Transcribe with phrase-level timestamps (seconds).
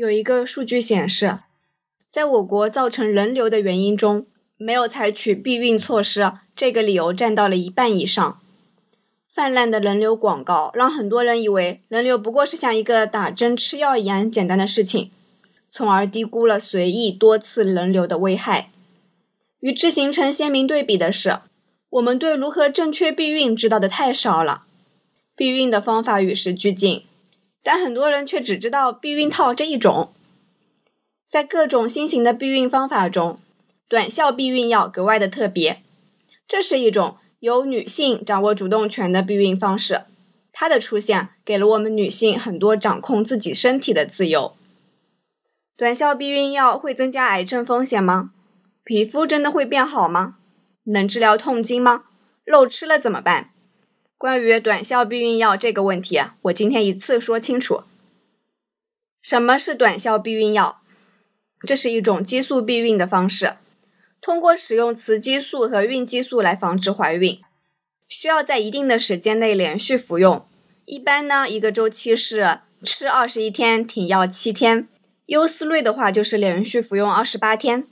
[0.00, 1.40] 有一个数据显示，
[2.08, 4.24] 在我国造成人流的原因中，
[4.56, 8.40] 没有采取避孕措施这个理由占到了一半以上。
[9.30, 15.10] 泛滥的人流广告让很多人以为人流不过是像一个打针吃药一样简单的事情，
[15.68, 18.70] 从而低估了随意多次人流的危害。
[19.60, 21.40] 与之形成鲜明对比的是，
[21.90, 24.62] 我们对如何正确避孕知道的太少了。
[25.36, 27.02] 避孕的方法与时俱进，
[27.62, 30.12] 但很多人却只知道避孕套这一种。
[31.28, 33.38] 在各种新型的避孕方法中，
[33.88, 35.82] 短效避孕药格外的特别。
[36.46, 37.16] 这是一种。
[37.40, 40.02] 由女性掌握主动权的避孕方式，
[40.52, 44.54] 它的出现给了我们女性很多掌控自己身体的自由。
[45.74, 48.32] 短效避孕药会增加癌症风险吗？
[48.84, 50.36] 皮肤真的会变好吗？
[50.84, 52.04] 能治疗痛经吗？
[52.44, 53.52] 肉吃了怎么办？
[54.20, 57.84] 关于短效避孕药这个问题，我今天一次说清楚。
[59.22, 60.82] 什么是短效避孕药？
[61.66, 63.54] 这是一种激素避孕的方式。
[64.20, 67.40] 通过使用雌激素和孕激素来防止怀孕，
[68.10, 70.46] 需要在一定的时间内连续服用。
[70.84, 74.86] 一般呢，一个周期是吃二十一天，停药七天。
[75.24, 77.86] 优思瑞的话就是连续服用二十八天。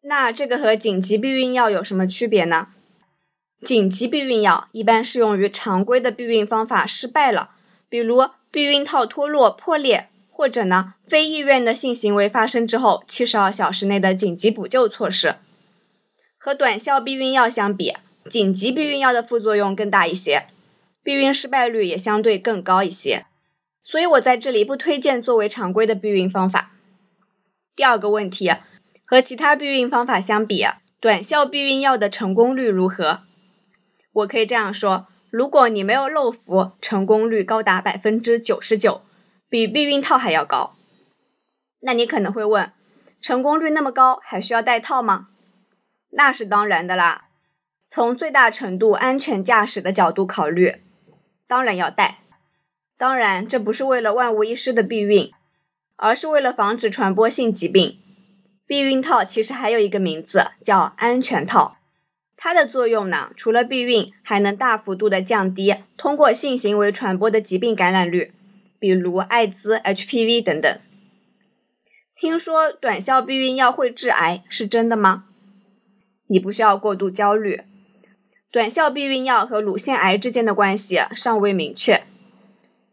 [0.00, 2.68] 那这个和紧急避孕药有什么区别呢？
[3.62, 7.50] 紧急避孕药一般适用于常规的避孕方法失败了，
[7.88, 10.08] 比如避孕套脱落、破裂。
[10.28, 15.36] 或者呢，非意愿的性行为发生之后七十二小时内的紧急补救措施，
[16.36, 17.94] 和短效避孕药相比，
[18.28, 20.44] 紧急避孕药的副作用更大一些，
[21.02, 23.24] 避孕失败率也相对更高一些。
[23.82, 26.72] 所以我在这里不推荐作为常规的避孕方法。
[27.74, 28.52] 第二个问题，
[29.06, 30.66] 和其他避孕方法相比，
[31.00, 33.20] 短效避孕药的成功率如何？
[34.16, 39.02] 我可以这样说：如果你没有漏服，成功率高达百分之九十九。
[39.48, 40.74] 比避孕套还要高，
[41.80, 42.72] 那你可能会问，
[43.22, 45.28] 成功率那么高，还需要戴套吗？
[46.10, 47.26] 那是当然的啦。
[47.88, 50.74] 从最大程度安全驾驶的角度考虑，
[51.46, 52.18] 当然要戴。
[52.98, 55.30] 当然，这不是为了万无一失的避孕，
[55.96, 57.98] 而是为了防止传播性疾病。
[58.66, 61.76] 避孕套其实还有一个名字叫安全套，
[62.36, 68.32] 它的作用呢，除了避孕，还能大幅度的降低通过性行为传播的疾病感染率。
[68.78, 70.78] 比如艾滋、HPV 等等。
[72.14, 75.24] 听说短效避孕药会致癌，是真的吗？
[76.26, 77.62] 你不需要过度焦虑。
[78.52, 82.02] 短效避孕药和乳腺癌之间的关系尚未明确。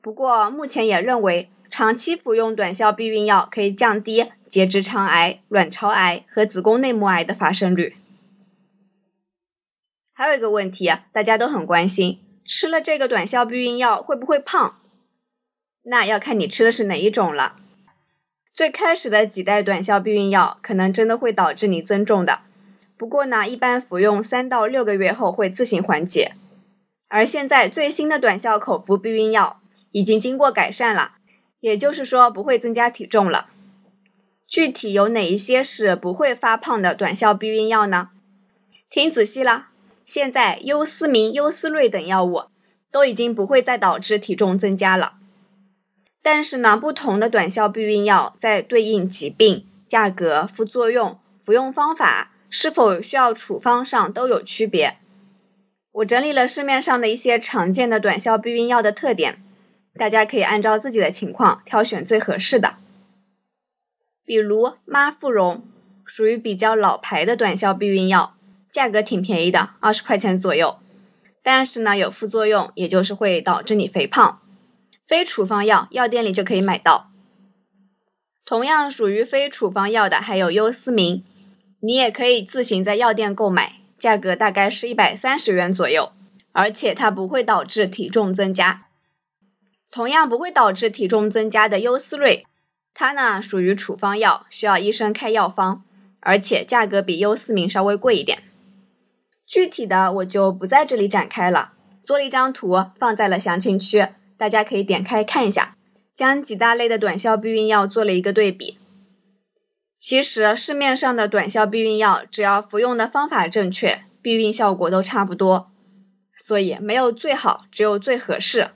[0.00, 7.96] 不过目前也认为，长期服用短效避孕药可以降低结直肠癌、卵巢癌和子宫内膜癌的发生率。
[10.22, 14.76] 还有一个问题，大家都很关心：吃了这个短效避孕药会不会胖？
[15.82, 17.56] 那要看你吃的是哪一种了。
[18.54, 22.42] 最开始的几代短效避孕药可能真的会导致你增重的，
[22.96, 26.34] 不过呢，一般服用三到六个月后会自行缓解。
[27.08, 31.14] 而现在最新的短效口服避孕药已经经过改善了，
[31.58, 33.48] 也就是说不会增加体重了。
[34.46, 38.10] 具体有哪一些是不会发胖的短效避孕药呢？
[38.88, 39.70] 听仔细了，
[40.04, 42.44] 现在优思明、优思瑞等药物
[42.90, 45.14] 都已经不会再导致体重增加了。
[46.22, 54.98] 但是呢，不同的短效避孕药在对应疾病、价格、副作用、服用方法、是否需要处方上都有区别。
[55.90, 59.42] 我整理了市面上的一些常见的短效避孕药的特点，
[59.98, 62.76] 大家可以按照自己的情况挑选最合适的。
[64.24, 65.62] 比如妈富荣，
[66.06, 68.34] 属于比较老牌的短效避孕药，
[68.72, 70.78] 价格挺便宜的，二十块钱左右。
[71.42, 74.40] 但是呢，有副作用，也就是会导致你肥胖。
[75.06, 77.10] 非处方药，药店里就可以买到。
[78.46, 81.22] 同样属于非处方药的还有优思明，
[81.80, 86.12] 你也可以自行在药店购买，价格大概是一百三十元左右，
[86.52, 88.86] 而且它不会导致体重增加。
[89.90, 92.46] 同样不会导致体重增加的优思瑞，
[92.94, 95.82] 它呢属于处方药，需要医生开药方，
[96.20, 98.42] 而且价格比优思明稍微贵一点。
[99.52, 101.72] 具体的我就不在这里展开了，
[102.02, 104.08] 做了一张图放在了详情区。
[104.38, 105.76] 大家可以点开看一下，
[106.14, 108.78] 将几大类的短效避孕药做了一个对比。
[109.98, 115.70] 其实市面上的短效避孕药，只要服用的方法正确，避孕效果都差不多。
[116.34, 118.70] 所以没有最好，只有最合适。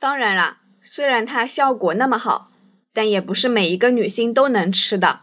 [0.00, 2.50] 当然啦，虽然它效果那么好，
[2.92, 5.20] 但也不是每一个女性都能吃的。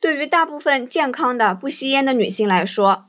[0.00, 3.04] 对于大部分健康的不吸烟的女性来说，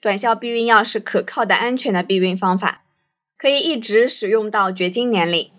[0.00, 2.84] 短效避孕药是可靠的、安全的避孕方法。
[3.36, 5.50] 可以一直使用到绝经年龄，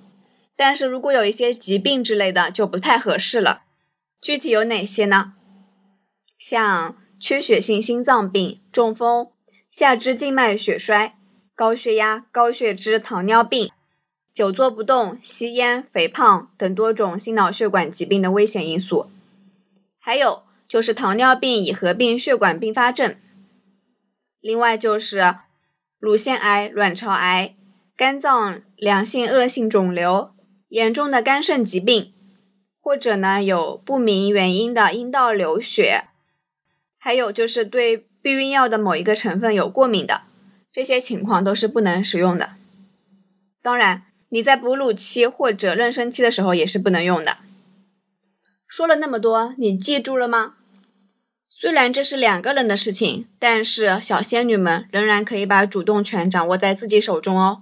[0.55, 3.63] 但是如果有一些疾病之类的，就不太合适了。
[4.21, 5.33] 具体有哪些呢？
[6.37, 9.29] 像缺血性心脏病、中风、
[9.69, 11.15] 下肢静脉血衰、
[11.55, 13.71] 高血压、高血脂、糖尿病、
[14.31, 19.09] 久坐不动、吸烟、肥胖等多种心脑血管疾病的危险因素。
[19.99, 23.15] 还有就是糖尿病已合并血管并发症。
[24.41, 25.35] 另外就是
[25.99, 27.55] 乳腺癌、卵巢癌、
[27.95, 30.31] 肝脏良性恶性肿瘤、
[30.67, 32.11] 严重的肝肾疾病，
[32.81, 36.05] 或者呢有不明原因的阴道流血。
[36.97, 40.21] 还有就是对避孕药的某一个成分有过敏的，
[40.71, 42.53] 这些情况都是不能使用的。
[43.61, 47.37] 当然，你在哺乳期或者妊娠期的时候也是不能用的。
[48.67, 50.55] 说了那么多，你记住了吗？
[51.61, 57.61] 虽然这是两个人的事情，但是小仙女们仍然可以把主动权掌握在自己手中哦。